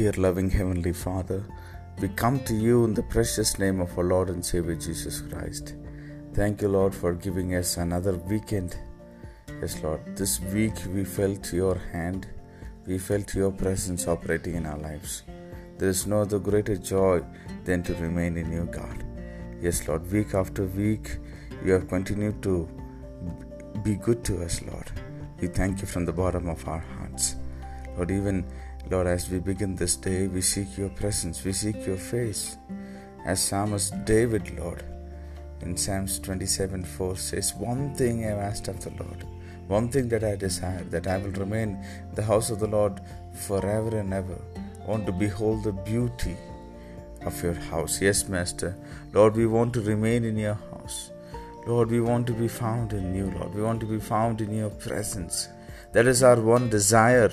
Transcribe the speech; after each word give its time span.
Dear 0.00 0.12
loving 0.12 0.48
Heavenly 0.48 0.94
Father, 0.94 1.44
we 2.00 2.08
come 2.08 2.40
to 2.44 2.54
you 2.54 2.84
in 2.86 2.94
the 2.94 3.02
precious 3.02 3.58
name 3.58 3.80
of 3.80 3.98
our 3.98 4.04
Lord 4.04 4.30
and 4.30 4.42
Savior 4.42 4.74
Jesus 4.74 5.20
Christ. 5.20 5.74
Thank 6.32 6.62
you, 6.62 6.68
Lord, 6.68 6.94
for 6.94 7.12
giving 7.12 7.54
us 7.54 7.76
another 7.76 8.16
weekend. 8.16 8.78
Yes, 9.60 9.82
Lord, 9.82 10.00
this 10.16 10.40
week 10.54 10.72
we 10.94 11.04
felt 11.04 11.52
your 11.52 11.74
hand, 11.92 12.26
we 12.86 12.96
felt 12.96 13.34
your 13.34 13.52
presence 13.52 14.08
operating 14.08 14.54
in 14.54 14.64
our 14.64 14.78
lives. 14.78 15.22
There 15.76 15.90
is 15.90 16.06
no 16.06 16.22
other 16.22 16.38
greater 16.38 16.78
joy 16.78 17.22
than 17.66 17.82
to 17.82 17.94
remain 17.96 18.38
in 18.38 18.50
you, 18.50 18.70
God. 18.72 19.04
Yes, 19.60 19.86
Lord, 19.86 20.10
week 20.10 20.32
after 20.32 20.64
week, 20.64 21.18
you 21.62 21.72
have 21.72 21.88
continued 21.88 22.42
to 22.44 22.66
be 23.84 23.96
good 23.96 24.24
to 24.24 24.42
us, 24.42 24.62
Lord. 24.62 24.90
We 25.42 25.48
thank 25.48 25.82
you 25.82 25.86
from 25.86 26.06
the 26.06 26.18
bottom 26.24 26.48
of 26.48 26.66
our 26.66 26.82
hearts. 26.96 27.36
Lord, 27.96 28.10
even 28.10 28.46
Lord, 28.88 29.06
as 29.06 29.30
we 29.30 29.38
begin 29.38 29.76
this 29.76 29.96
day, 29.96 30.26
we 30.26 30.40
seek 30.40 30.76
your 30.78 30.88
presence, 30.88 31.44
we 31.44 31.52
seek 31.52 31.86
your 31.86 31.96
face. 31.96 32.56
As 33.24 33.40
Psalmist 33.40 34.04
David, 34.04 34.58
Lord, 34.58 34.82
in 35.60 35.76
Psalms 35.76 36.18
27 36.18 36.84
4 36.84 37.16
says, 37.16 37.54
One 37.54 37.94
thing 37.94 38.24
I 38.24 38.28
have 38.28 38.38
asked 38.38 38.68
of 38.68 38.80
the 38.82 38.90
Lord, 38.90 39.24
one 39.68 39.88
thing 39.88 40.08
that 40.08 40.24
I 40.24 40.34
desire, 40.34 40.82
that 40.84 41.06
I 41.06 41.18
will 41.18 41.32
remain 41.32 41.78
in 42.08 42.14
the 42.14 42.22
house 42.22 42.50
of 42.50 42.58
the 42.58 42.66
Lord 42.66 43.00
forever 43.46 43.98
and 43.98 44.12
ever. 44.12 44.40
I 44.82 44.90
want 44.90 45.06
to 45.06 45.12
behold 45.12 45.64
the 45.64 45.72
beauty 45.72 46.36
of 47.24 47.40
your 47.42 47.54
house. 47.54 48.00
Yes, 48.00 48.28
Master. 48.28 48.74
Lord, 49.12 49.36
we 49.36 49.46
want 49.46 49.74
to 49.74 49.82
remain 49.82 50.24
in 50.24 50.36
your 50.36 50.58
house. 50.72 51.10
Lord, 51.66 51.90
we 51.90 52.00
want 52.00 52.26
to 52.28 52.32
be 52.32 52.48
found 52.48 52.92
in 52.92 53.14
you, 53.14 53.30
Lord. 53.30 53.54
We 53.54 53.62
want 53.62 53.80
to 53.80 53.86
be 53.86 54.00
found 54.00 54.40
in 54.40 54.52
your 54.52 54.70
presence. 54.70 55.48
That 55.92 56.06
is 56.06 56.22
our 56.22 56.40
one 56.40 56.70
desire 56.70 57.30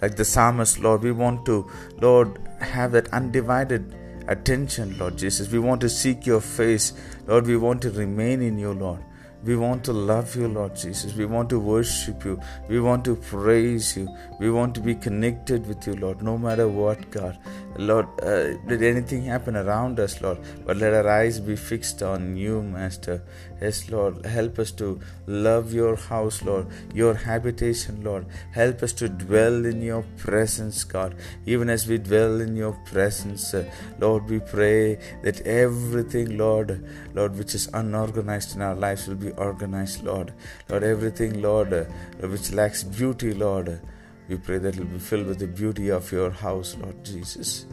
like 0.00 0.16
the 0.16 0.24
psalmist, 0.24 0.78
Lord, 0.78 1.02
we 1.02 1.12
want 1.12 1.44
to, 1.46 1.70
Lord, 2.00 2.38
have 2.60 2.92
that 2.92 3.12
undivided 3.12 3.94
attention, 4.28 4.96
Lord 4.98 5.16
Jesus. 5.16 5.50
We 5.50 5.58
want 5.58 5.80
to 5.80 5.88
seek 5.88 6.26
your 6.26 6.40
face. 6.40 6.92
Lord, 7.26 7.46
we 7.46 7.56
want 7.56 7.82
to 7.82 7.90
remain 7.90 8.42
in 8.42 8.58
you, 8.58 8.72
Lord. 8.72 9.00
We 9.44 9.56
want 9.56 9.84
to 9.84 9.92
love 9.92 10.34
you, 10.34 10.48
Lord 10.48 10.74
Jesus. 10.74 11.14
We 11.14 11.24
want 11.24 11.48
to 11.50 11.60
worship 11.60 12.24
you. 12.24 12.40
We 12.68 12.80
want 12.80 13.04
to 13.04 13.14
praise 13.14 13.96
you. 13.96 14.08
We 14.40 14.50
want 14.50 14.74
to 14.74 14.80
be 14.80 14.96
connected 14.96 15.66
with 15.66 15.86
you, 15.86 15.94
Lord, 15.94 16.22
no 16.22 16.36
matter 16.36 16.68
what, 16.68 17.10
God. 17.10 17.38
Lord, 17.76 18.06
uh, 18.20 18.56
did 18.66 18.82
anything 18.82 19.22
happen 19.22 19.56
around 19.56 20.00
us, 20.00 20.20
Lord? 20.20 20.38
But 20.66 20.78
let 20.78 20.92
our 20.92 21.08
eyes 21.08 21.38
be 21.38 21.54
fixed 21.54 22.02
on 22.02 22.36
you, 22.36 22.62
Master. 22.62 23.22
Yes, 23.60 23.88
Lord. 23.88 24.26
Help 24.26 24.58
us 24.58 24.72
to 24.72 25.00
love 25.28 25.72
your 25.72 25.94
house, 25.94 26.42
Lord, 26.42 26.66
your 26.92 27.14
habitation, 27.14 28.02
Lord. 28.02 28.26
Help 28.52 28.82
us 28.82 28.92
to 28.94 29.08
dwell 29.08 29.64
in 29.64 29.80
your 29.82 30.02
presence, 30.16 30.82
God. 30.82 31.14
Even 31.46 31.70
as 31.70 31.86
we 31.86 31.98
dwell 31.98 32.40
in 32.40 32.56
your 32.56 32.72
presence, 32.86 33.54
uh, 33.54 33.70
Lord, 34.00 34.28
we 34.28 34.40
pray 34.40 34.98
that 35.22 35.40
everything, 35.42 36.36
Lord, 36.36 36.84
Lord, 37.14 37.36
which 37.36 37.54
is 37.54 37.68
unorganized 37.72 38.56
in 38.56 38.62
our 38.62 38.74
lives 38.74 39.06
will 39.06 39.14
be 39.14 39.27
organized, 39.32 40.04
Lord. 40.04 40.32
Lord, 40.68 40.84
everything, 40.84 41.42
Lord, 41.42 41.86
which 42.20 42.52
lacks 42.52 42.82
beauty, 42.84 43.34
Lord. 43.34 43.80
We 44.28 44.36
pray 44.36 44.58
that 44.58 44.76
it 44.76 44.80
will 44.80 44.86
be 44.86 44.98
filled 44.98 45.26
with 45.26 45.38
the 45.38 45.46
beauty 45.46 45.90
of 45.90 46.10
your 46.12 46.30
house, 46.30 46.76
Lord 46.80 47.04
Jesus. 47.04 47.66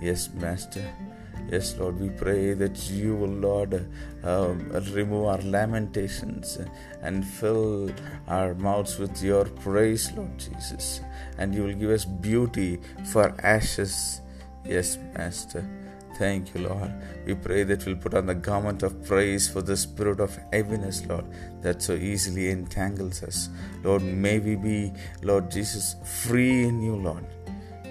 Yes, 0.00 0.30
Master. 0.34 0.84
Yes, 1.50 1.76
Lord, 1.78 1.98
we 1.98 2.10
pray 2.10 2.52
that 2.52 2.90
you 2.90 3.16
will, 3.16 3.28
Lord, 3.28 3.88
uh, 4.22 4.54
remove 4.92 5.24
our 5.26 5.38
lamentations 5.38 6.58
and 7.00 7.24
fill 7.24 7.90
our 8.26 8.54
mouths 8.54 8.98
with 8.98 9.22
your 9.22 9.46
praise, 9.46 10.12
Lord 10.12 10.38
Jesus. 10.38 11.00
And 11.38 11.54
you 11.54 11.64
will 11.64 11.74
give 11.74 11.90
us 11.90 12.04
beauty 12.04 12.80
for 13.12 13.34
ashes. 13.42 14.20
Yes, 14.66 14.98
Master. 15.16 15.64
Thank 16.16 16.54
you, 16.54 16.68
Lord. 16.68 16.92
We 17.26 17.34
pray 17.34 17.62
that 17.64 17.86
we'll 17.86 17.96
put 17.96 18.14
on 18.14 18.26
the 18.26 18.34
garment 18.34 18.82
of 18.82 19.04
praise 19.04 19.48
for 19.48 19.62
the 19.62 19.76
spirit 19.76 20.18
of 20.18 20.36
heaviness, 20.52 21.06
Lord, 21.06 21.26
that 21.62 21.80
so 21.80 21.94
easily 21.94 22.50
entangles 22.50 23.22
us. 23.22 23.48
Lord, 23.84 24.02
may 24.02 24.38
we 24.40 24.56
be, 24.56 24.92
Lord 25.22 25.50
Jesus, 25.50 25.94
free 26.04 26.64
in 26.64 26.82
you, 26.82 26.96
Lord. 26.96 27.24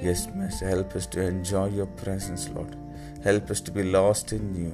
Yes, 0.01 0.27
Master, 0.35 0.67
help 0.67 0.95
us 0.95 1.05
to 1.07 1.21
enjoy 1.21 1.69
your 1.69 1.85
presence, 1.85 2.49
Lord. 2.49 2.75
Help 3.23 3.49
us 3.49 3.61
to 3.61 3.71
be 3.71 3.83
lost 3.83 4.33
in 4.33 4.53
you, 4.53 4.71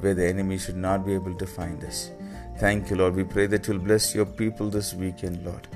where 0.00 0.14
the 0.14 0.26
enemy 0.26 0.58
should 0.58 0.76
not 0.76 1.06
be 1.06 1.14
able 1.14 1.34
to 1.34 1.46
find 1.46 1.84
us. 1.84 2.10
Thank 2.58 2.90
you, 2.90 2.96
Lord. 2.96 3.14
We 3.14 3.24
pray 3.24 3.46
that 3.46 3.68
you'll 3.68 3.78
bless 3.78 4.14
your 4.14 4.26
people 4.26 4.70
this 4.70 4.92
weekend, 4.92 5.44
Lord. 5.44 5.68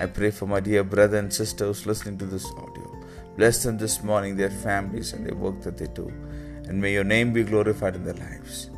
I 0.00 0.06
pray 0.06 0.30
for 0.30 0.46
my 0.46 0.60
dear 0.60 0.82
brother 0.82 1.18
and 1.18 1.32
sister 1.32 1.66
who's 1.66 1.86
listening 1.86 2.18
to 2.18 2.26
this 2.26 2.46
audio. 2.52 3.04
Bless 3.36 3.62
them 3.62 3.78
this 3.78 4.02
morning, 4.02 4.36
their 4.36 4.50
families, 4.50 5.12
and 5.12 5.26
their 5.26 5.34
work 5.34 5.60
that 5.62 5.76
they 5.76 5.86
do 5.88 6.12
and 6.68 6.80
may 6.80 6.92
your 6.92 7.04
name 7.04 7.32
be 7.32 7.42
glorified 7.42 7.94
in 7.94 8.04
their 8.04 8.14
lives. 8.14 8.70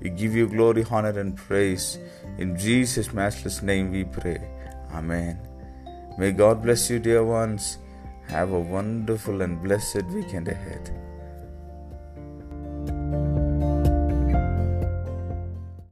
We 0.00 0.10
give 0.10 0.34
you 0.34 0.48
glory, 0.48 0.84
honor, 0.90 1.18
and 1.18 1.36
praise. 1.36 1.98
In 2.38 2.58
Jesus' 2.58 3.12
matchless 3.12 3.62
name 3.62 3.90
we 3.90 4.04
pray. 4.04 4.46
Amen. 4.92 5.38
May 6.18 6.32
God 6.32 6.62
bless 6.62 6.90
you, 6.90 6.98
dear 6.98 7.24
ones. 7.24 7.78
Have 8.28 8.52
a 8.52 8.60
wonderful 8.60 9.42
and 9.42 9.62
blessed 9.62 10.04
weekend 10.06 10.48
ahead. 10.48 10.90